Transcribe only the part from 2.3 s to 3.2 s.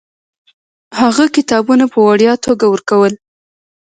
توګه ورکول.